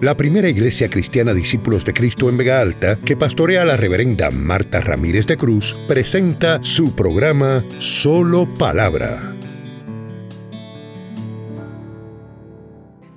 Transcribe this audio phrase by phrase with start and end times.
[0.00, 4.80] la primera iglesia cristiana Discípulos de Cristo en Vega Alta, que pastorea la reverenda Marta
[4.80, 9.34] Ramírez de Cruz, presenta su programa Solo Palabra.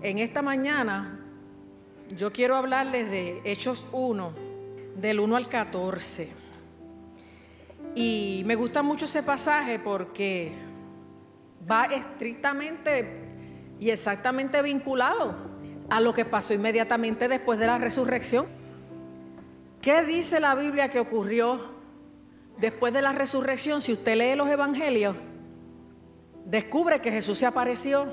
[0.01, 1.19] En esta mañana
[2.15, 4.33] yo quiero hablarles de Hechos 1,
[4.95, 6.29] del 1 al 14.
[7.93, 10.53] Y me gusta mucho ese pasaje porque
[11.69, 13.27] va estrictamente
[13.81, 15.48] y exactamente vinculado
[15.89, 18.45] a lo que pasó inmediatamente después de la resurrección.
[19.81, 21.59] ¿Qué dice la Biblia que ocurrió
[22.57, 23.81] después de la resurrección?
[23.81, 25.15] Si usted lee los evangelios,
[26.45, 28.07] descubre que Jesús se apareció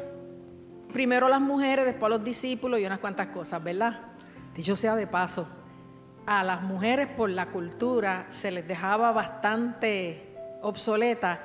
[0.92, 4.00] primero a las mujeres, después a los discípulos y unas cuantas cosas, ¿verdad?
[4.54, 5.46] Dicho sea de paso,
[6.24, 11.40] a las mujeres por la cultura se les dejaba bastante obsoleta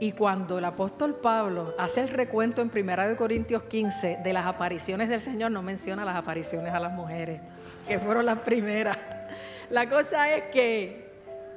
[0.00, 5.08] y cuando el apóstol Pablo hace el recuento en 1 Corintios 15 de las apariciones
[5.08, 7.40] del Señor, no menciona las apariciones a las mujeres,
[7.86, 8.96] que fueron las primeras.
[9.70, 11.10] La cosa es que,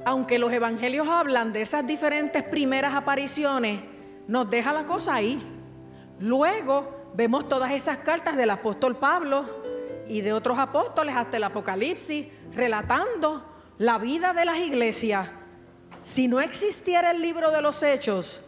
[0.06, 3.82] aunque los evangelios hablan de esas diferentes primeras apariciones,
[4.28, 5.42] nos deja la cosa ahí.
[6.20, 9.46] Luego vemos todas esas cartas del apóstol Pablo
[10.08, 13.46] y de otros apóstoles hasta el Apocalipsis, relatando
[13.78, 15.30] la vida de las iglesias
[16.02, 18.44] si no existiera el libro de los hechos,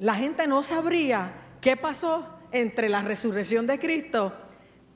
[0.00, 4.32] la gente no sabría qué pasó entre la resurrección de Cristo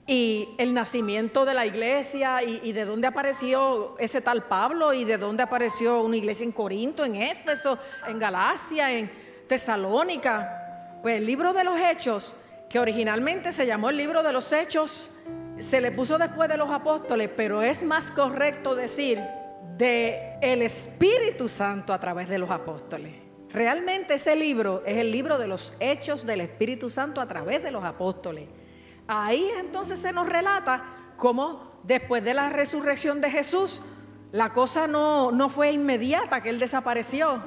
[0.07, 5.19] y el nacimiento de la iglesia y, de dónde apareció ese tal Pablo y de
[5.19, 9.13] dónde apareció una iglesia en Corinto, en Éfeso, en Galacia, en
[9.47, 10.99] Tesalónica.
[11.03, 12.35] Pues el libro de los hechos,
[12.71, 15.11] que originalmente se llamó el libro de los hechos,
[15.59, 19.21] se le puso después de los apóstoles, pero es más correcto decir
[19.77, 23.15] de el Espíritu Santo a través de los apóstoles.
[23.51, 27.71] Realmente ese libro es el libro de los hechos del Espíritu Santo a través de
[27.71, 28.49] los apóstoles.
[29.07, 30.85] Ahí entonces se nos relata
[31.17, 33.83] cómo después de la resurrección de Jesús,
[34.33, 37.41] la cosa no, no fue inmediata que Él desapareció,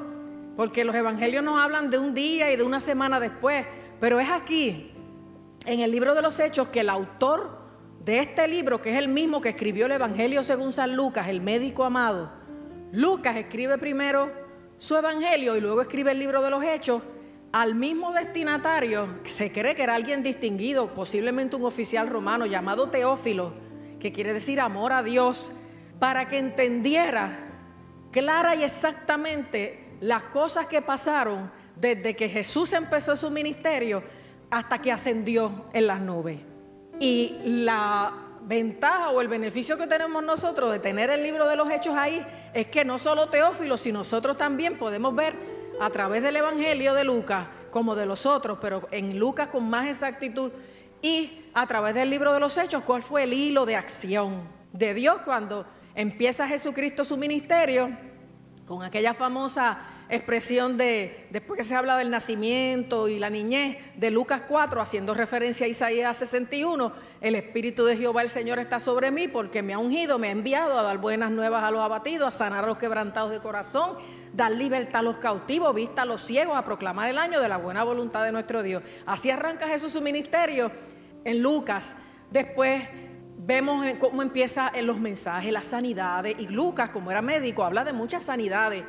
[0.57, 3.65] porque los evangelios nos hablan de un día y de una semana después,
[3.99, 4.91] pero es aquí,
[5.65, 7.60] en el libro de los hechos, que el autor
[8.03, 11.41] de este libro, que es el mismo que escribió el Evangelio según San Lucas, el
[11.41, 12.31] médico amado,
[12.91, 14.31] Lucas escribe primero
[14.77, 17.03] su Evangelio y luego escribe el libro de los Hechos
[17.51, 23.53] al mismo destinatario, se cree que era alguien distinguido, posiblemente un oficial romano llamado Teófilo,
[23.99, 25.51] que quiere decir amor a Dios,
[25.99, 27.37] para que entendiera
[28.11, 34.01] clara y exactamente las cosas que pasaron desde que Jesús empezó su ministerio
[34.49, 36.50] hasta que ascendió en las nubes.
[37.01, 38.13] Y la
[38.43, 42.23] ventaja o el beneficio que tenemos nosotros de tener el libro de los hechos ahí
[42.53, 45.33] es que no solo Teófilo, sino nosotros también podemos ver
[45.79, 49.87] a través del Evangelio de Lucas como de los otros, pero en Lucas con más
[49.87, 50.51] exactitud
[51.01, 54.93] y a través del libro de los hechos cuál fue el hilo de acción de
[54.93, 57.89] Dios cuando empieza Jesucristo su ministerio
[58.67, 59.79] con aquella famosa
[60.11, 65.13] expresión de, después que se habla del nacimiento y la niñez, de Lucas 4, haciendo
[65.13, 66.91] referencia a Isaías 61,
[67.21, 70.31] el Espíritu de Jehová el Señor está sobre mí porque me ha ungido, me ha
[70.31, 73.97] enviado a dar buenas nuevas a los abatidos, a sanar a los quebrantados de corazón,
[74.33, 77.57] dar libertad a los cautivos, vista a los ciegos, a proclamar el año de la
[77.57, 78.83] buena voluntad de nuestro Dios.
[79.05, 80.71] Así arranca Jesús su ministerio
[81.23, 81.95] en Lucas.
[82.29, 82.83] Después
[83.37, 87.93] vemos cómo empieza en los mensajes, las sanidades, y Lucas, como era médico, habla de
[87.93, 88.83] muchas sanidades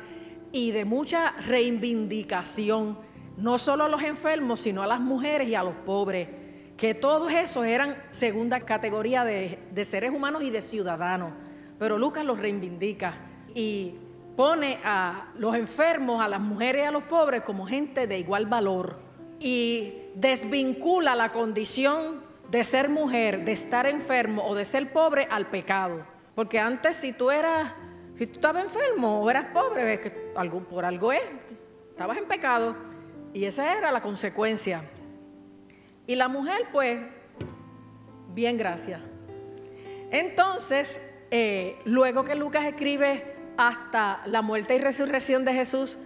[0.53, 2.97] y de mucha reivindicación,
[3.35, 6.29] no solo a los enfermos, sino a las mujeres y a los pobres,
[6.77, 11.31] que todos esos eran segunda categoría de, seres humanos y de ciudadanos.
[11.79, 13.15] Pero Lucas los reivindica
[13.55, 13.95] y
[14.37, 18.45] pone a los enfermos, a las mujeres y a los pobres como gente de igual
[18.45, 18.99] valor
[19.39, 22.21] y desvincula la condición
[22.51, 26.05] de ser mujer, de estar enfermo o de ser pobre al pecado.
[26.35, 27.73] Porque antes si tú eras
[28.17, 30.09] si tú estabas enfermo o eras pobre, que
[30.69, 31.21] por algo es,
[31.89, 32.75] estabas en pecado.
[33.33, 34.83] Y esa era la consecuencia.
[36.05, 36.99] Y la mujer, pues,
[38.33, 39.01] bien, gracias.
[40.11, 41.01] Entonces,
[41.31, 45.97] eh, luego que Lucas escribe hasta la muerte y resurrección de Jesús,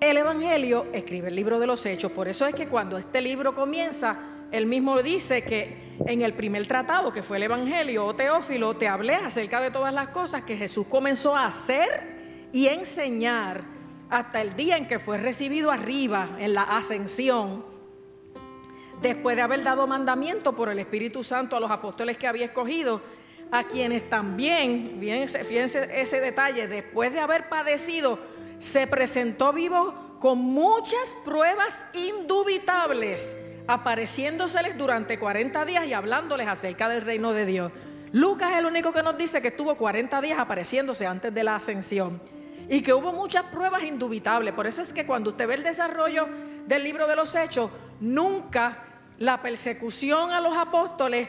[0.00, 2.10] el Evangelio escribe el libro de los Hechos.
[2.10, 4.18] Por eso es que cuando este libro comienza,
[4.50, 8.88] él mismo dice que en el primer tratado, que fue el Evangelio, o Teófilo, te
[8.88, 13.62] hablé acerca de todas las cosas que Jesús comenzó a hacer y enseñar
[14.08, 17.64] hasta el día en que fue recibido arriba en la ascensión,
[19.02, 23.02] después de haber dado mandamiento por el Espíritu Santo a los apóstoles que había escogido,
[23.50, 28.18] a quienes también, fíjense, fíjense ese detalle, después de haber padecido,
[28.58, 33.36] se presentó vivo con muchas pruebas indubitables
[33.68, 37.70] apareciéndoseles durante 40 días y hablándoles acerca del reino de Dios.
[38.12, 41.56] Lucas es el único que nos dice que estuvo 40 días apareciéndose antes de la
[41.56, 42.20] ascensión
[42.70, 44.54] y que hubo muchas pruebas indubitables.
[44.54, 46.26] Por eso es que cuando usted ve el desarrollo
[46.66, 47.70] del libro de los hechos,
[48.00, 48.84] nunca
[49.18, 51.28] la persecución a los apóstoles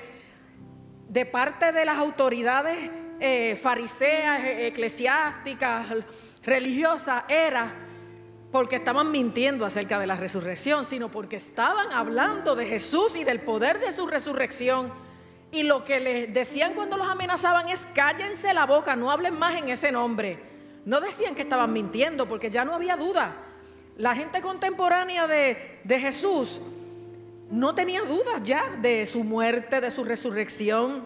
[1.10, 2.90] de parte de las autoridades
[3.20, 5.88] eh, fariseas, e, eclesiásticas,
[6.44, 7.74] religiosas, era
[8.52, 13.42] porque estaban mintiendo acerca de la resurrección, sino porque estaban hablando de Jesús y del
[13.42, 14.92] poder de su resurrección.
[15.52, 19.56] Y lo que les decían cuando los amenazaban es cállense la boca, no hablen más
[19.56, 20.40] en ese nombre.
[20.86, 23.36] No decían que estaban mintiendo porque ya no había duda.
[23.98, 26.60] La gente contemporánea de, de Jesús
[27.52, 31.04] no tenía dudas ya de su muerte, de su resurrección.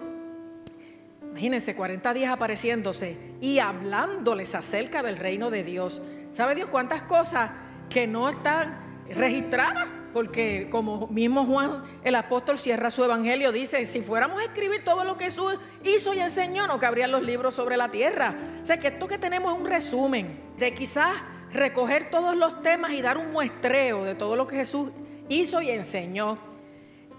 [1.32, 6.02] Imagínense, 40 días apareciéndose y hablándoles acerca del reino de Dios.
[6.34, 7.52] ¿Sabe Dios cuántas cosas
[7.92, 8.76] que no están
[9.08, 9.88] registradas?
[10.14, 15.04] Porque como mismo Juan el apóstol cierra su evangelio, dice, si fuéramos a escribir todo
[15.04, 18.34] lo que Jesús hizo y enseñó, no cabrían los libros sobre la tierra.
[18.60, 21.14] O sea que esto que tenemos es un resumen de quizás
[21.52, 24.90] recoger todos los temas y dar un muestreo de todo lo que Jesús
[25.30, 26.40] hizo y enseñó.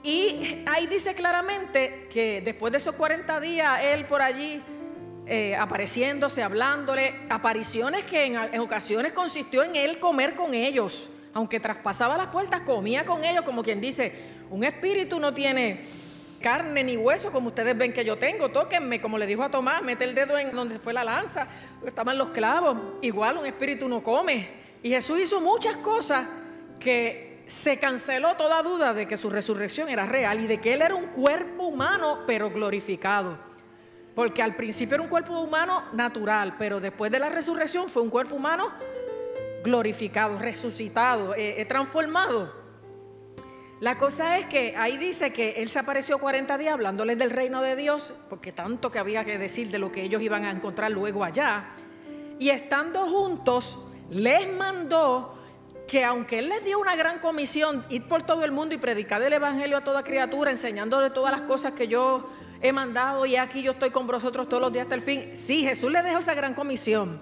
[0.03, 4.61] Y ahí dice claramente que después de esos 40 días, él por allí
[5.27, 11.09] eh, apareciéndose, hablándole, apariciones que en, ocasiones consistió en él comer con ellos.
[11.33, 14.13] Aunque traspasaba las puertas, comía con ellos, como quien dice,
[14.51, 15.81] un espíritu no tiene
[16.43, 18.51] carne ni hueso como ustedes ven que yo tengo.
[18.51, 21.49] Tóquenme, como le dijo a Tomás, mete el dedo en donde fue la lanza,
[21.87, 22.77] estaban los clavos.
[23.01, 24.47] Igual un espíritu no come.
[24.83, 26.27] Y Jesús hizo muchas cosas
[26.79, 30.83] que se canceló toda duda de que su resurrección era real y de que él
[30.83, 33.54] era un cuerpo humano pero glorificado.
[34.15, 38.11] Porque al principio era un cuerpo humano natural, pero después de la resurrección fue un
[38.11, 38.73] cuerpo humano
[39.65, 42.65] glorificado, resucitado, eh, eh, transformado.
[43.81, 47.61] La cosa es que ahí dice que él se apareció 40 días hablándoles del reino
[47.61, 50.91] de Dios, porque tanto que había que decir de lo que ellos iban a encontrar
[50.93, 51.71] luego allá.
[52.39, 53.79] Y estando juntos,
[54.11, 55.39] les mandó
[55.87, 59.21] que aunque Él les dio una gran comisión, ir por todo el mundo y predicar
[59.23, 62.31] el Evangelio a toda criatura, enseñándole todas las cosas que yo
[62.65, 65.33] he mandado y aquí yo estoy con vosotros todos los días hasta el fin.
[65.35, 67.21] Sí, Jesús les dejó esa gran comisión.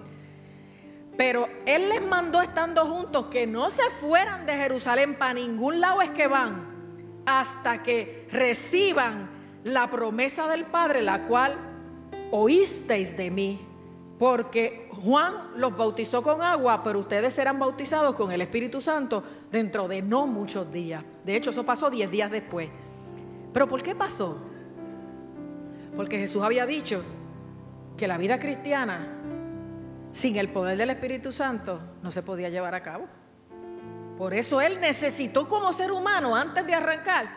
[1.17, 6.01] Pero Él les mandó estando juntos que no se fueran de Jerusalén para ningún lado
[6.01, 9.29] es que van hasta que reciban
[9.65, 11.57] la promesa del Padre, la cual
[12.31, 13.67] oísteis de mí.
[14.17, 19.89] Porque Juan los bautizó con agua, pero ustedes serán bautizados con el Espíritu Santo dentro
[19.89, 21.03] de no muchos días.
[21.25, 22.69] De hecho, eso pasó diez días después.
[23.51, 24.52] ¿Pero por qué pasó?
[25.95, 27.03] Porque Jesús había dicho
[27.97, 29.07] que la vida cristiana
[30.11, 33.07] sin el poder del Espíritu Santo no se podía llevar a cabo.
[34.17, 37.27] Por eso Él necesitó como ser humano, antes de arrancar,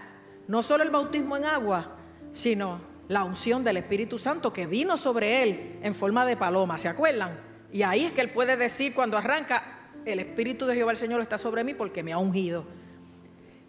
[0.47, 1.97] no solo el bautismo en agua,
[2.33, 6.77] sino la unción del Espíritu Santo que vino sobre Él en forma de paloma.
[6.79, 7.41] ¿Se acuerdan?
[7.73, 11.21] Y ahí es que él puede decir cuando arranca, el Espíritu de Jehová el Señor
[11.21, 12.65] está sobre mí porque me ha ungido.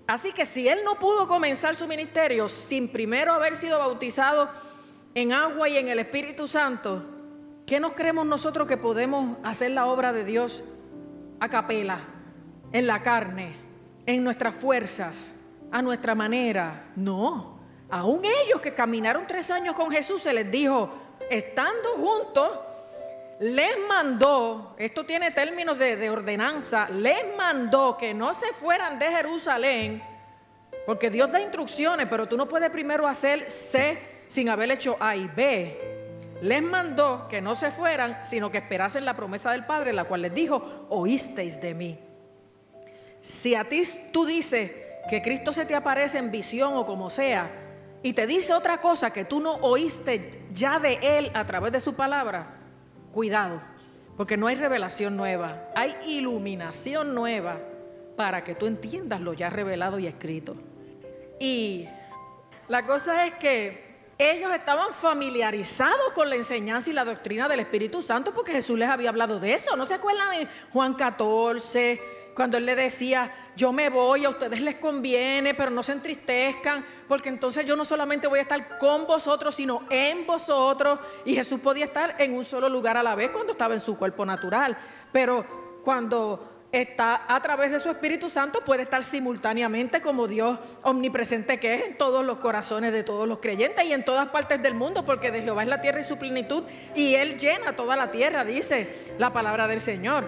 [0.05, 4.49] Así que si él no pudo comenzar su ministerio sin primero haber sido bautizado
[5.15, 7.03] en agua y en el Espíritu Santo,
[7.65, 10.63] ¿qué nos creemos nosotros que podemos hacer la obra de Dios
[11.39, 11.99] a capela,
[12.71, 13.53] en la carne,
[14.05, 15.33] en nuestras fuerzas,
[15.71, 16.91] a nuestra manera?
[16.95, 17.59] No.
[17.89, 20.89] Aún ellos que caminaron tres años con Jesús se les dijo,
[21.29, 22.51] estando juntos,
[23.39, 30.03] les mandó, esto tiene términos de, ordenanza, les mandó que no se fueran de Jerusalén,
[30.85, 35.15] porque Dios da instrucciones, pero tú no puedes primero hacer C sin haber hecho A
[35.15, 36.37] y B.
[36.41, 40.21] Les mandó que no se fueran, sino que esperasen la promesa del Padre, la cual
[40.21, 41.99] les dijo, oísteis de mí.
[43.21, 44.71] Si a ti tú dices
[45.09, 47.49] que Cristo se te aparece en visión o como sea,
[48.03, 51.79] y te dice otra cosa que tú no oíste ya de Él a través de
[51.79, 52.53] su palabra,
[53.11, 53.61] Cuidado,
[54.15, 57.57] porque no hay revelación nueva, hay iluminación nueva
[58.15, 60.55] para que tú entiendas lo ya revelado y escrito.
[61.39, 61.87] Y
[62.67, 63.86] la cosa es que
[64.17, 68.89] ellos estaban familiarizados con la enseñanza y la doctrina del Espíritu Santo porque Jesús les
[68.89, 69.75] había hablado de eso.
[69.75, 72.01] ¿No se acuerdan de Juan 14,
[72.33, 76.85] cuando él le decía, yo me voy, a ustedes les conviene, pero no se entristezcan,
[77.07, 80.99] porque entonces yo no solamente voy a estar con vosotros, sino en vosotros.
[81.25, 83.97] Y Jesús podía estar en un solo lugar a la vez cuando estaba en su
[83.97, 84.77] cuerpo natural,
[85.11, 91.59] pero cuando está a través de su Espíritu Santo puede estar simultáneamente como Dios omnipresente
[91.59, 94.73] que es en todos los corazones de todos los creyentes y en todas partes del
[94.73, 96.63] mundo, porque de Jehová es la tierra y su plenitud,
[96.95, 100.25] y Él llena toda la tierra, dice la palabra del Señor.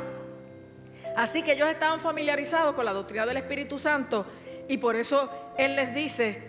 [1.15, 4.25] Así que ellos estaban familiarizados con la doctrina del Espíritu Santo
[4.69, 6.41] Y por eso Él les dice,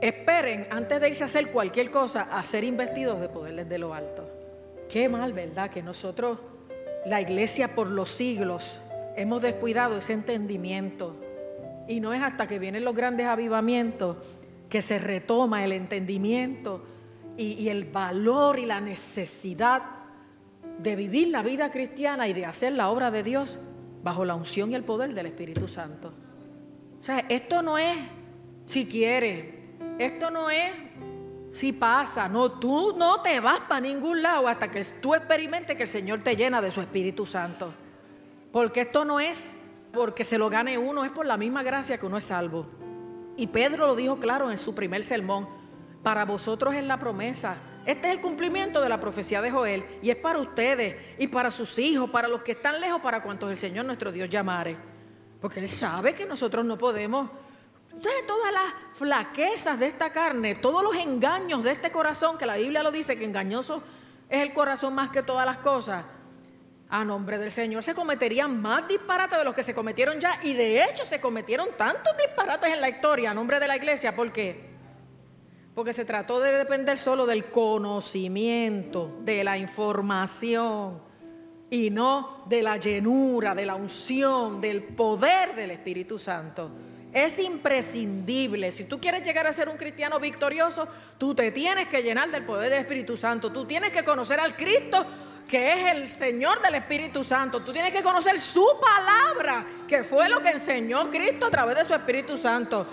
[0.00, 3.94] esperen antes de irse a hacer cualquier cosa, a ser investidos de poder desde lo
[3.94, 4.28] alto.
[4.88, 5.70] Qué mal, ¿verdad?
[5.70, 6.38] Que nosotros,
[7.06, 8.78] la iglesia por los siglos,
[9.16, 11.16] hemos descuidado ese entendimiento.
[11.88, 14.16] Y no es hasta que vienen los grandes avivamientos
[14.68, 16.84] que se retoma el entendimiento
[17.36, 19.82] y, el valor y la necesidad
[20.78, 23.58] de vivir la vida cristiana y de hacer la obra de Dios
[24.02, 26.12] bajo la unción y el poder del Espíritu Santo.
[27.00, 27.96] O sea, esto no es
[28.66, 29.54] si quieres,
[29.98, 30.72] esto no es
[31.52, 35.84] si pasa, no, tú no te vas para ningún lado hasta que tú experimentes que
[35.84, 37.72] el Señor te llena de su Espíritu Santo.
[38.54, 39.56] Porque esto no es
[39.92, 42.68] porque se lo gane uno, es por la misma gracia que uno es salvo.
[43.36, 45.48] Y Pedro lo dijo claro en su primer sermón,
[46.04, 47.56] para vosotros es la promesa.
[47.84, 51.50] Este es el cumplimiento de la profecía de Joel y es para ustedes y para
[51.50, 54.76] sus hijos, para los que están lejos, para cuantos el Señor nuestro Dios llamare.
[55.40, 57.28] Porque Él sabe que nosotros no podemos.
[57.90, 62.54] Entonces todas las flaquezas de esta carne, todos los engaños de este corazón, que la
[62.54, 63.82] Biblia lo dice, que engañoso
[64.28, 66.04] es el corazón más que todas las cosas,
[66.88, 70.52] a nombre del Señor se cometerían más disparates de los que se cometieron ya y
[70.52, 74.14] de hecho se cometieron tantos disparates en la historia a nombre de la iglesia.
[74.14, 74.74] ¿Por qué?
[75.74, 81.02] Porque se trató de depender solo del conocimiento, de la información
[81.68, 86.70] y no de la llenura, de la unción, del poder del Espíritu Santo.
[87.12, 88.70] Es imprescindible.
[88.70, 90.86] Si tú quieres llegar a ser un cristiano victorioso,
[91.18, 93.50] tú te tienes que llenar del poder del Espíritu Santo.
[93.50, 95.04] Tú tienes que conocer al Cristo
[95.48, 97.62] que es el Señor del Espíritu Santo.
[97.62, 101.84] Tú tienes que conocer su palabra, que fue lo que enseñó Cristo a través de
[101.84, 102.86] su Espíritu Santo.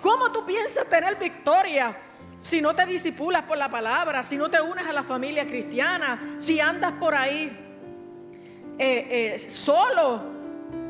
[0.00, 1.96] ¿Cómo tú piensas tener victoria
[2.38, 6.36] si no te disipulas por la palabra, si no te unes a la familia cristiana,
[6.38, 7.50] si andas por ahí
[8.78, 10.22] eh, eh, solo,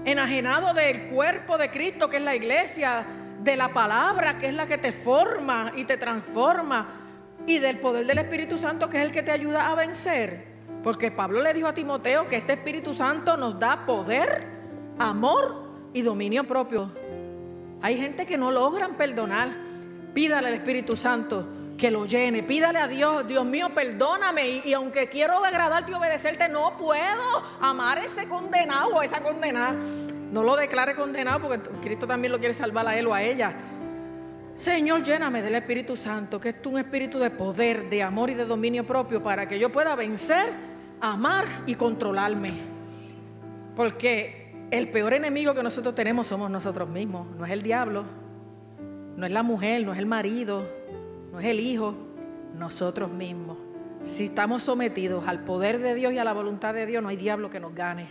[0.04, 3.06] enajenado del cuerpo de Cristo, que es la iglesia,
[3.40, 7.02] de la palabra, que es la que te forma y te transforma,
[7.46, 10.53] y del poder del Espíritu Santo, que es el que te ayuda a vencer?
[10.84, 14.46] Porque Pablo le dijo a Timoteo que este Espíritu Santo nos da poder,
[14.98, 15.64] amor
[15.94, 16.92] y dominio propio.
[17.80, 19.48] Hay gente que no logran perdonar.
[20.12, 21.48] Pídale al Espíritu Santo
[21.78, 22.42] que lo llene.
[22.42, 24.46] Pídale a Dios, Dios mío, perdóname.
[24.46, 29.22] Y, y, aunque quiero agradarte y obedecerte, no puedo amar ese condenado o a esa
[29.22, 29.72] condenada.
[29.72, 33.54] No lo declare condenado porque Cristo también lo quiere salvar a él o a ella.
[34.52, 38.44] Señor, lléname del Espíritu Santo, que es un espíritu de poder, de amor y de
[38.44, 40.73] dominio propio para que yo pueda vencer
[41.12, 42.52] amar y controlarme.
[43.76, 47.26] Porque el peor enemigo que nosotros tenemos somos nosotros mismos.
[47.36, 48.04] No es el diablo,
[49.16, 50.66] no es la mujer, no es el marido,
[51.32, 51.94] no es el hijo,
[52.54, 53.58] nosotros mismos.
[54.02, 57.16] Si estamos sometidos al poder de Dios y a la voluntad de Dios, no hay
[57.16, 58.06] diablo que nos gane.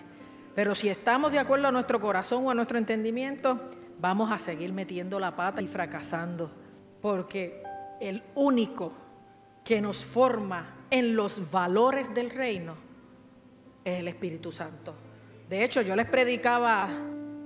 [0.56, 3.60] Pero si estamos de acuerdo a nuestro corazón o a nuestro entendimiento,
[4.00, 6.52] vamos a seguir metiendo la pata y fracasando.
[7.02, 7.64] Porque
[8.00, 8.92] el único
[9.64, 12.76] que nos forma en los valores del reino
[13.84, 14.94] es el Espíritu Santo.
[15.50, 16.88] De hecho, yo les predicaba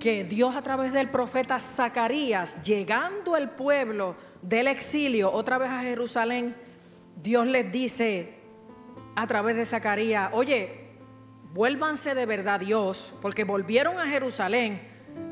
[0.01, 5.79] que Dios a través del profeta Zacarías, llegando el pueblo del exilio otra vez a
[5.79, 6.57] Jerusalén,
[7.23, 8.33] Dios les dice
[9.15, 10.81] a través de Zacarías, oye,
[11.53, 14.81] vuélvanse de verdad Dios, porque volvieron a Jerusalén,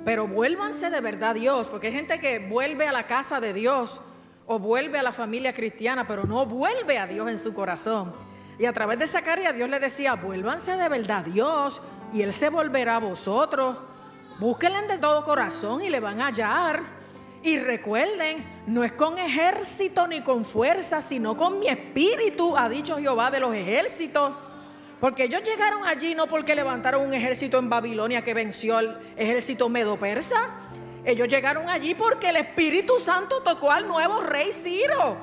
[0.05, 3.99] pero vuélvanse de verdad Dios, porque hay gente que vuelve a la casa de Dios
[4.47, 8.13] o vuelve a la familia cristiana, pero no vuelve a Dios en su corazón.
[8.57, 11.81] Y a través de Zacarías Dios le decía, vuélvanse de verdad a Dios
[12.13, 13.77] y Él se volverá a vosotros.
[14.39, 16.83] Búsquenle de todo corazón y le van a hallar.
[17.43, 22.97] Y recuerden, no es con ejército ni con fuerza, sino con mi espíritu, ha dicho
[22.97, 24.33] Jehová de los ejércitos.
[24.99, 29.69] Porque ellos llegaron allí no porque levantaron un ejército en Babilonia que venció al ejército
[29.69, 30.49] medo-persa.
[31.05, 35.17] Ellos llegaron allí porque el Espíritu Santo tocó al nuevo rey Ciro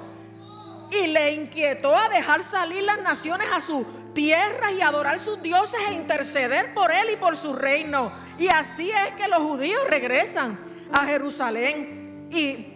[0.90, 3.84] y le inquietó a dejar salir las naciones a su
[4.14, 8.12] tierra y adorar sus dioses e interceder por él y por su reino.
[8.38, 10.58] Y así es que los judíos regresan
[10.92, 12.66] a Jerusalén y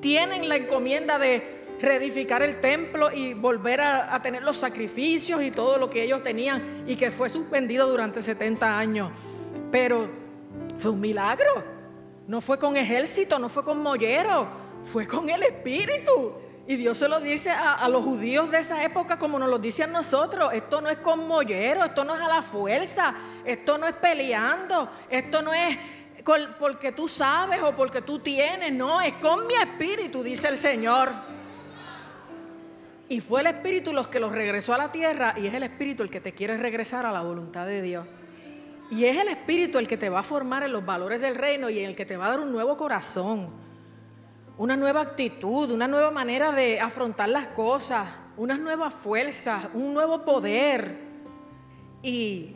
[0.00, 5.50] tienen la encomienda de reedificar el templo y volver a, a, tener los sacrificios y
[5.50, 9.10] todo lo que ellos tenían y que fue suspendido durante 70 años.
[9.70, 10.08] Pero
[10.78, 11.81] fue un milagro.
[12.26, 14.48] No fue con ejército, no fue con mollero,
[14.84, 16.32] fue con el Espíritu.
[16.66, 19.82] Y Dios se lo dice a, los judíos de esa época como nos lo dice
[19.82, 20.52] a nosotros.
[20.52, 23.14] Esto no es con mollero, esto no es a la fuerza,
[23.44, 25.76] esto no es peleando, esto no es
[26.58, 31.10] porque tú sabes o porque tú tienes, no, es con mi espíritu, dice el Señor.
[33.08, 36.04] Y fue el espíritu los que los regresó a la tierra y es el espíritu
[36.04, 38.06] el que te quiere regresar a la voluntad de Dios.
[38.92, 41.70] Y es el Espíritu el que te va a formar en los valores del reino
[41.70, 43.48] y el que te va a dar un nuevo corazón.
[44.58, 48.06] una nueva actitud, una nueva manera de afrontar las cosas,
[48.36, 50.98] unas nuevas fuerzas, un nuevo poder.
[52.02, 52.54] Y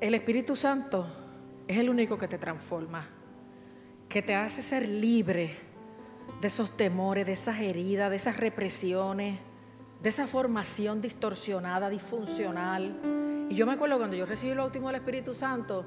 [0.00, 1.06] el Espíritu Santo
[1.66, 3.08] es el único que te transforma,
[4.06, 5.56] que te hace ser libre
[6.42, 9.38] de esos temores, de esas heridas, de esas represiones,
[10.02, 13.27] de esa formación distorsionada, disfuncional.
[13.48, 15.84] Y yo me acuerdo cuando yo recibí el último del Espíritu Santo,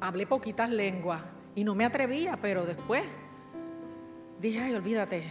[0.00, 1.22] hablé poquitas lenguas
[1.54, 3.04] y no me atrevía, pero después
[4.40, 5.22] dije, ay, olvídate,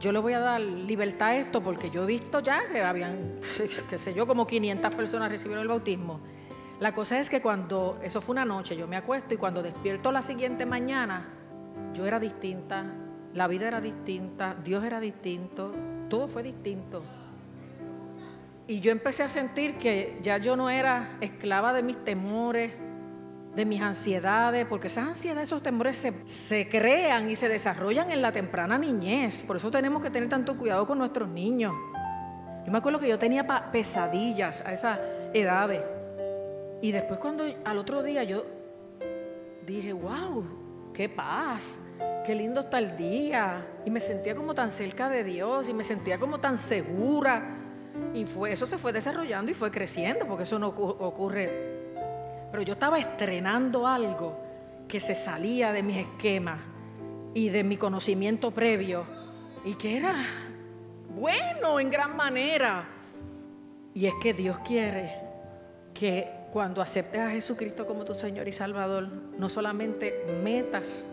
[0.00, 3.38] yo le voy a dar libertad a esto porque yo he visto ya que habían,
[3.90, 6.20] qué sé yo, como 500 personas recibieron el bautismo.
[6.80, 10.10] La cosa es que cuando, eso fue una noche, yo me acuesto y cuando despierto
[10.10, 11.28] la siguiente mañana,
[11.94, 12.84] yo era distinta,
[13.32, 15.72] la vida era distinta, Dios era distinto,
[16.08, 17.02] todo fue distinto.
[18.66, 22.72] Y yo empecé a sentir que ya yo no era esclava de mis temores,
[23.54, 28.22] de mis ansiedades, porque esas ansiedades, esos temores se, se, crean y se desarrollan en
[28.22, 29.42] la temprana niñez.
[29.42, 31.74] Por eso tenemos que tener tanto cuidado con nuestros niños.
[32.64, 35.00] Yo me acuerdo que yo tenía pesadillas a esas
[35.34, 35.82] edades.
[36.80, 38.46] Y después cuando al otro día yo
[39.66, 40.44] dije, wow,
[40.94, 41.78] qué paz,
[42.24, 43.66] qué lindo está el día.
[43.84, 47.61] Y me sentía como tan cerca de Dios y me sentía como tan segura.
[48.14, 51.72] Y fue, eso se fue desarrollando y fue creciendo, porque eso no ocurre
[52.52, 54.38] pero yo estaba estrenando algo
[54.86, 56.60] que se salía de mis esquemas
[57.32, 59.06] y de mi conocimiento previo
[59.64, 60.14] y que era
[61.16, 62.86] bueno en gran manera.
[63.94, 65.18] Y es que Dios quiere
[65.94, 69.08] que cuando aceptes a Jesucristo como tu Señor y Salvador,
[69.38, 71.08] no solamente metas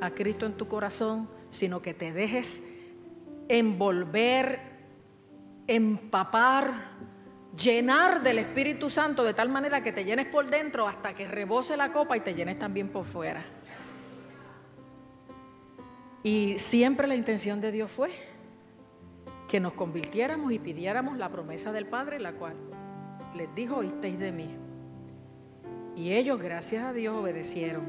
[0.00, 2.66] a Cristo en tu corazón, sino que te dejes
[3.48, 4.60] envolver,
[5.70, 6.90] empapar
[7.56, 11.76] llenar del Espíritu Santo de tal manera que te llenes por dentro hasta que rebose
[11.76, 13.44] la copa y te llenes también por fuera.
[16.24, 18.10] Y siempre la intención de Dios fue
[19.48, 22.54] que nos convirtiéramos y pidiéramos la promesa del Padre, la cual
[23.36, 24.56] les dijo, oísteis de mí.
[25.96, 27.84] Y ellos, gracias a Dios, obedecieron.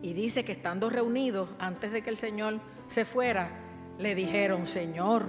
[0.00, 3.50] Y dice que estando reunidos, antes de que el Señor se fuera,
[3.98, 5.24] le dijeron, Señor,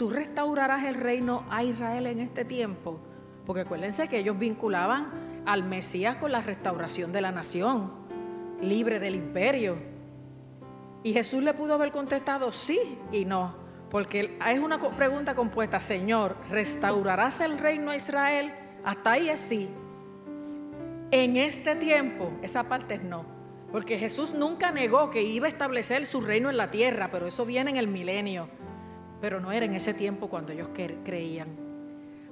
[0.00, 2.98] tú restaurarás el reino a Israel en este tiempo.
[3.44, 7.92] Porque acuérdense que ellos vinculaban al Mesías con la restauración de la nación,
[8.62, 9.76] libre del imperio.
[11.02, 12.80] Y Jesús le pudo haber contestado sí
[13.12, 13.54] y no,
[13.90, 18.54] porque es una pregunta compuesta, Señor, ¿restaurarás el reino a Israel?
[18.82, 19.68] Hasta ahí es sí.
[21.10, 23.26] En este tiempo, esa parte es no.
[23.70, 27.44] Porque Jesús nunca negó que iba a establecer su reino en la tierra, pero eso
[27.44, 28.48] viene en el milenio
[29.20, 30.68] pero no era en ese tiempo cuando ellos
[31.04, 31.48] creían.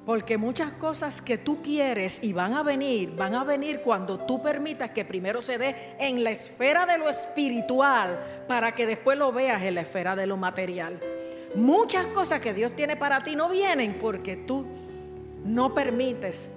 [0.07, 4.42] Porque muchas cosas que tú quieres y van a venir, van a venir cuando tú
[4.42, 9.33] permitas que primero se dé en la esfera de lo espiritual para que después lo
[9.33, 10.98] veas en la esfera de lo material.
[11.55, 14.66] Muchas cosas que Dios tiene para ti no vienen porque tú
[15.44, 16.48] no permites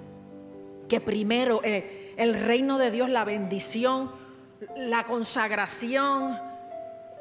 [0.88, 4.10] que primero eh, el reino de Dios, la bendición,
[4.76, 6.38] la consagración,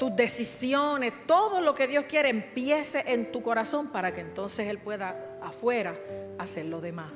[0.02, 4.80] tus decisiones, todo lo que Dios quiere empiece en tu corazón para que entonces Él
[4.80, 5.96] pueda afuera
[6.40, 7.12] hacer lo demás.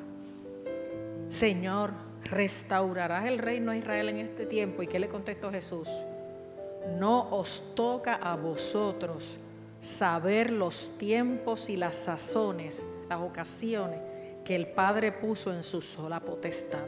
[1.27, 1.89] Señor,
[2.25, 4.83] restaurarás el reino de Israel en este tiempo.
[4.83, 5.89] ¿Y qué le contestó Jesús?
[6.99, 9.39] No os toca a vosotros
[9.81, 13.97] saber los tiempos y las sazones, las ocasiones
[14.45, 16.85] que el Padre puso en su sola potestad.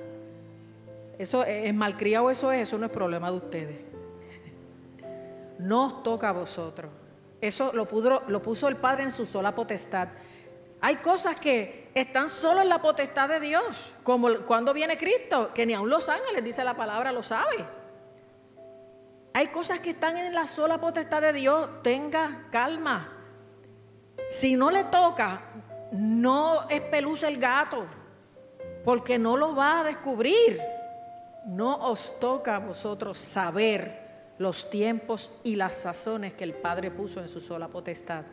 [1.17, 3.96] Eso es malcriado, eso es, eso no es problema de ustedes
[5.60, 6.91] no os toca a vosotros.
[7.39, 10.10] Eso lo, puso el Padre en su sola potestad.
[10.82, 15.65] Hay cosas que están solo en la potestad de Dios, como cuando viene Cristo, que
[15.65, 17.65] ni aun los ángeles, dice la palabra, lo sabe.
[19.34, 23.13] Hay cosas que están en la sola potestad de Dios, tenga calma.
[24.30, 25.41] Si no le toca,
[25.91, 27.86] no espeluce el gato,
[28.84, 30.60] porque no lo va a descubrir.
[31.46, 34.07] No os toca a vosotros saber
[34.38, 38.23] los tiempos y las sazones que el Padre puso en su sola potestad.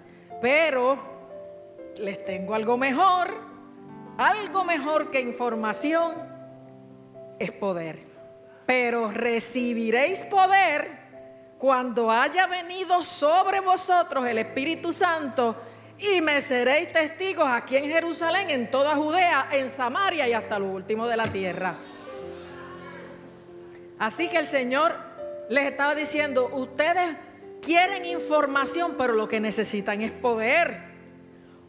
[0.40, 0.98] Pero
[1.96, 3.28] les tengo algo mejor,
[4.18, 6.14] algo mejor que información
[7.38, 8.00] es poder.
[8.66, 11.04] Pero recibiréis poder
[11.58, 15.56] cuando haya venido sobre vosotros el Espíritu Santo
[15.98, 20.66] y me seréis testigos aquí en Jerusalén, en toda Judea, en Samaria y hasta lo
[20.66, 21.76] último de la tierra.
[23.98, 25.13] Así que el Señor
[25.48, 27.16] les estaba diciendo, ustedes
[27.62, 30.92] quieren información, pero lo que necesitan es poder.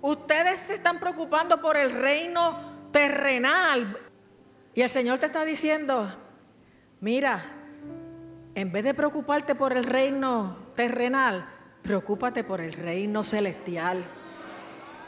[0.02, 3.98] Ustedes se están preocupando por el reino terrenal.
[4.74, 6.14] Y el Señor te está diciendo,
[7.00, 7.44] mira,
[8.54, 11.50] en vez de preocuparte por el reino terrenal,
[11.86, 14.04] Preocúpate por el reino celestial.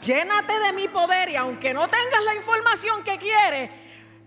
[0.00, 3.70] Llénate de mi poder y aunque no tengas la información que quieres,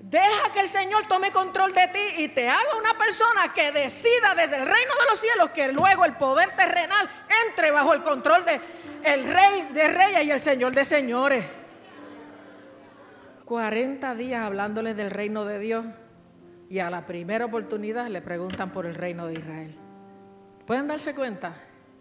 [0.04, 4.36] deja que el Señor tome control de ti y te haga una persona que decida
[4.36, 7.10] desde el reino de los cielos que luego el poder terrenal
[7.48, 8.60] entre bajo el control de
[9.04, 11.46] el rey de reyes y el señor de señores.
[13.46, 15.86] 40 días hablándoles del reino de Dios
[16.70, 19.76] y a la primera oportunidad le preguntan por el reino de Israel.
[20.66, 21.54] ¿Pueden darse cuenta?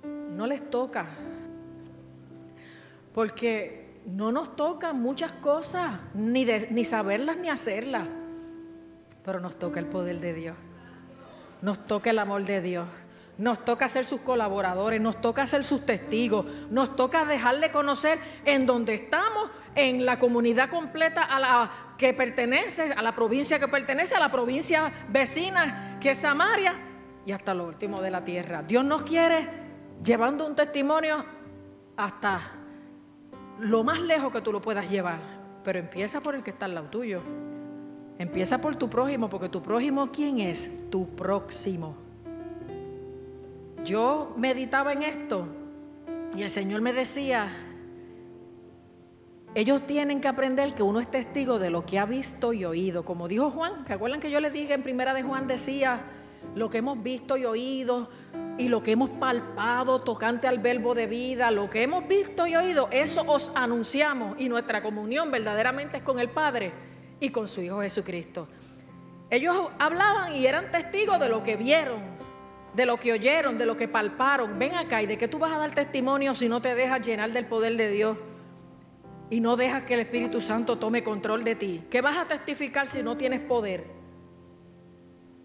[0.05, 1.07] No les toca
[3.15, 8.07] porque no nos tocan muchas cosas, ni, ni saberlas ni hacerlas.
[9.25, 10.57] Pero nos toca el poder de Dios.
[11.63, 12.89] Nos toca el amor de Dios.
[13.39, 18.67] Nos toca ser sus colaboradores, nos toca ser sus testigos, nos toca dejarle conocer en
[18.67, 24.15] donde estamos, en la comunidad completa a la que pertenece, a la provincia que pertenece,
[24.15, 26.75] a la provincia vecina que es Samaria
[27.25, 28.63] y hasta lo último de la tierra.
[28.63, 29.49] Dios nos quiere
[30.03, 31.25] llevando un testimonio
[31.97, 32.60] hasta
[33.61, 35.21] lo más lejos que tú lo puedas llevar,
[35.63, 37.21] pero empieza por el que está al lado tuyo.
[38.19, 40.91] Empieza por tu prójimo, porque tu prójimo, ¿quién es?
[40.91, 41.95] Tu próximo.
[43.85, 45.47] Yo meditaba en esto
[46.37, 47.51] y el Señor me decía,
[49.55, 53.05] ellos tienen que aprender que uno es testigo de lo que ha visto y oído.
[53.05, 56.03] Como dijo Juan, que acuerdan que yo les dije en primera de Juan decía,
[56.55, 58.11] lo que hemos visto y oído,
[58.61, 62.55] y lo que hemos palpado tocante al verbo de vida, lo que hemos visto y
[62.55, 66.71] oído, eso os anunciamos y nuestra comunión verdaderamente es con el Padre
[67.21, 68.49] y con su Hijo Jesucristo.
[69.31, 72.01] Ellos hablaban y eran testigos de lo que vieron,
[72.75, 74.59] de lo que oyeron, de lo que palparon.
[74.59, 77.33] Ven acá y de qué tú vas a dar testimonio si no te dejas llenar
[77.33, 78.19] del poder de Dios
[79.31, 81.83] y no dejas que el Espíritu Santo tome control de ti.
[81.89, 84.00] ¿Qué vas a testificar si no tienes poder?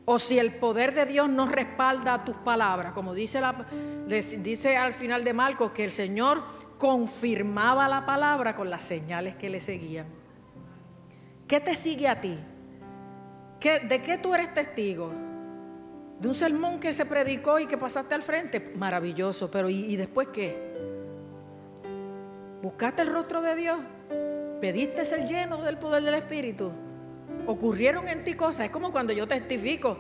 [0.05, 3.41] O si el poder de Dios no respalda tus palabras, como dice,
[4.39, 6.43] dice al final de Marcos, que el Señor
[6.77, 10.05] confirmaba la palabra con las señales que le seguían.
[11.47, 12.37] ¿Qué te sigue a ti?
[13.59, 15.11] ¿De qué tú eres testigo?
[16.19, 18.59] ¿De un sermón que se predicó y que pasaste al frente?
[18.75, 20.75] Maravilloso, pero ¿y, y después qué?
[22.61, 23.79] ¿Buscaste el rostro de Dios?
[24.61, 26.71] ¿Pediste ser lleno del poder del Espíritu?
[27.47, 28.65] Ocurrieron en ti cosas.
[28.67, 29.97] Es como cuando yo testifico.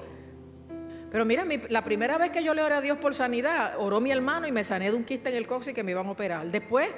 [1.11, 4.11] Pero mira, la primera vez que yo le oré a Dios por sanidad, oró mi
[4.11, 6.47] hermano y me sané de un quiste en el coxis que me iban a operar.
[6.47, 6.89] Después,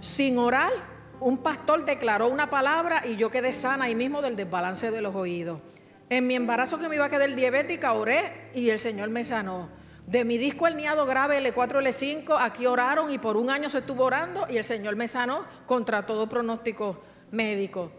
[0.00, 0.72] sin orar,
[1.20, 5.14] un pastor declaró una palabra y yo quedé sana ahí mismo del desbalance de los
[5.14, 5.60] oídos.
[6.08, 9.68] En mi embarazo que me iba a quedar diabética, oré y el Señor me sanó.
[10.06, 14.04] De mi disco herniado grave L4, L5, aquí oraron y por un año se estuvo
[14.04, 17.90] orando y el Señor me sanó contra todo pronóstico médico.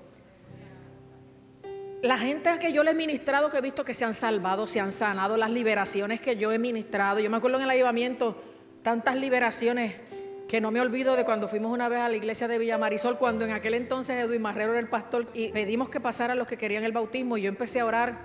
[2.02, 4.80] La gente que yo le he ministrado, que he visto que se han salvado, se
[4.80, 7.20] han sanado, las liberaciones que yo he ministrado.
[7.20, 8.42] Yo me acuerdo en el ayudamiento,
[8.82, 9.96] tantas liberaciones
[10.48, 13.18] que no me olvido de cuando fuimos una vez a la iglesia de Villa Marisol,
[13.18, 16.58] cuando en aquel entonces Edwin Marrero era el pastor y pedimos que pasaran los que
[16.58, 18.18] querían el bautismo y yo empecé a orar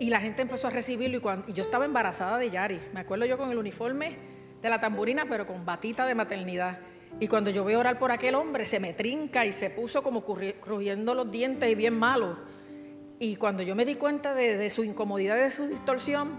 [0.00, 2.80] y la gente empezó a recibirlo y, y yo estaba embarazada de Yari.
[2.94, 4.16] Me acuerdo yo con el uniforme
[4.62, 6.78] de la tamburina, pero con batita de maternidad.
[7.18, 10.22] Y cuando yo veo orar por aquel hombre, se me trinca y se puso como
[10.22, 12.36] crujiendo los dientes y bien malo.
[13.18, 16.38] Y cuando yo me di cuenta de, su incomodidad, de su distorsión,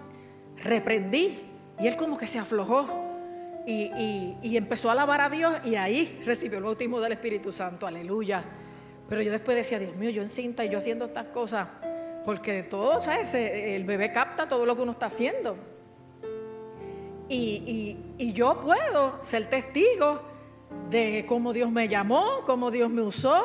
[0.63, 1.39] reprendí
[1.79, 3.05] y él como que se aflojó.
[3.65, 8.43] Y, empezó a alabar a Dios y ahí recibió el bautismo del Espíritu Santo, aleluya.
[9.09, 11.67] Pero yo después decía, Dios mío, yo encinta y yo haciendo estas cosas,
[12.23, 13.33] porque todo, ¿sabes?
[13.33, 15.57] El bebé capta todo lo que uno está haciendo.
[17.27, 20.36] Y yo puedo ser testigo
[20.89, 23.43] de cómo Dios me llamó, cómo Dios me usó,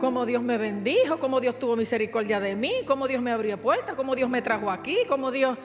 [0.00, 3.94] cómo Dios me bendijo, cómo Dios tuvo misericordia de mí, cómo Dios me abrió puertas,
[3.94, 5.56] cómo Dios me trajo aquí, cómo Dios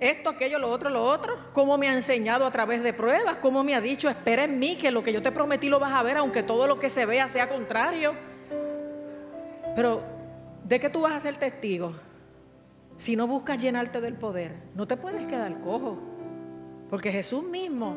[0.00, 3.62] esto, aquello, lo otro, lo otro, cómo me ha enseñado a través de pruebas, cómo
[3.62, 6.02] me ha dicho, espera en mí que lo que yo te prometí lo vas a
[6.02, 8.12] ver, aunque todo lo que se vea sea contrario.
[9.76, 10.02] Pero,
[10.64, 11.94] ¿de qué tú vas a ser testigo?
[12.96, 15.98] Si no buscas llenarte del poder, no te puedes quedar cojo.
[16.90, 17.96] Porque Jesús mismo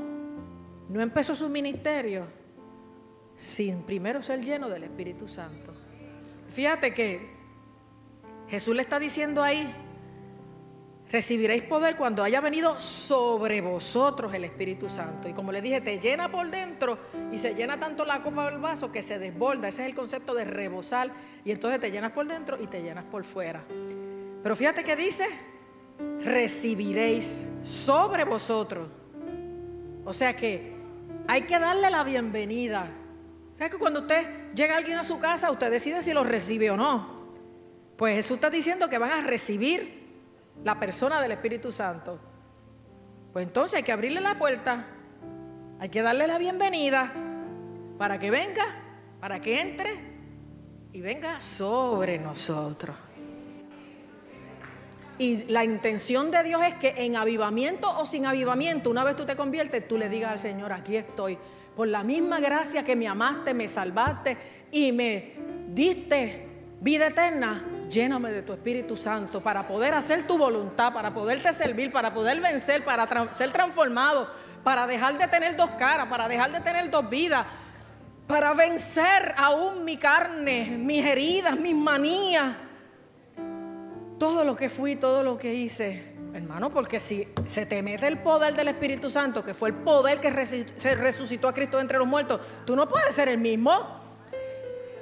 [0.89, 2.36] no empezó su ministerio
[3.37, 5.71] sin primero ser lleno del Espíritu Santo.
[6.53, 7.37] Fíjate que
[8.49, 9.73] Jesús le está diciendo ahí,
[11.11, 15.29] recibiréis poder cuando haya venido sobre vosotros el Espíritu Santo.
[15.29, 16.97] Y como le dije, te llena por dentro
[17.31, 19.67] y se llena tanto la copa del vaso que se desborda.
[19.67, 21.11] Ese es el concepto de rebosar.
[21.45, 23.63] Y entonces te llenas por dentro y te llenas por fuera.
[24.41, 25.27] Pero fíjate que dice,
[26.23, 28.89] recibiréis sobre vosotros.
[30.05, 30.75] O sea que
[31.27, 32.89] hay que darle la bienvenida
[33.57, 36.77] ¿Sabe que cuando usted llega alguien a su casa, usted decide si lo recibe o
[36.77, 37.17] no?
[37.97, 40.05] Pues Jesús está diciendo que van a recibir
[40.63, 42.19] la persona del Espíritu Santo.
[43.33, 44.85] Pues entonces hay que abrirle la puerta,
[45.79, 47.11] hay que darle la bienvenida
[47.97, 48.75] para que venga,
[49.19, 49.89] para que entre
[50.93, 52.95] y venga sobre nosotros.
[55.17, 59.25] Y la intención de Dios es que en avivamiento o sin avivamiento, una vez tú
[59.25, 61.39] te conviertes, tú le digas al Señor, aquí estoy,
[61.77, 64.35] por la misma gracia que me amaste, me salvaste
[64.71, 65.33] y me
[65.67, 66.47] diste
[66.81, 71.91] vida eterna, lléname de tu Espíritu Santo para poder hacer tu voluntad, para poderte servir,
[71.91, 74.27] para poder vencer, para ser transformado,
[74.63, 77.45] para dejar de tener dos caras, para dejar de tener dos vidas,
[78.25, 82.55] para vencer aún mi carne, mis heridas, mis manías.
[84.17, 88.19] Todo lo que fui, todo lo que hice, hermano, porque si se te mete el
[88.19, 92.07] poder del Espíritu Santo, que fue el poder que se resucitó a Cristo entre los
[92.07, 93.71] muertos, tú no puedes ser el mismo.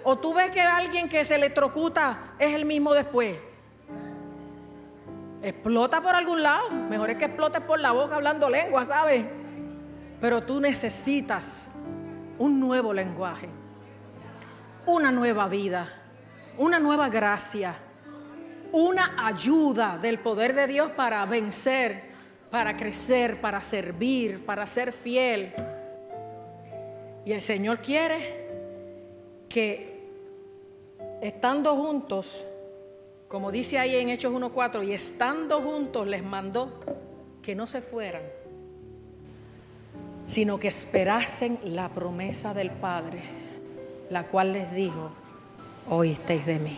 [0.04, 3.38] O tú ves que alguien que se electrocuta es el mismo después.
[5.42, 6.70] Explota por algún lado.
[6.72, 9.26] Mejor es que explotes por la boca hablando lengua, ¿sabes?
[10.22, 11.70] Pero tú necesitas
[12.38, 13.50] un nuevo lenguaje,
[14.86, 15.92] una nueva vida,
[16.58, 17.76] una nueva gracia
[18.72, 22.04] una ayuda del poder de Dios para vencer,
[22.50, 25.54] para crecer, para servir, para ser fiel.
[27.26, 28.46] Y el Señor quiere
[29.50, 29.96] que
[31.22, 32.46] estando juntos,
[33.28, 36.80] como dice ahí en Hechos 1.4, y estando juntos les mandó
[37.42, 38.24] que no se fueran,
[40.26, 43.22] sino que esperasen la promesa del Padre,
[44.10, 45.12] la cual les dijo,
[45.90, 46.78] oísteis de mí.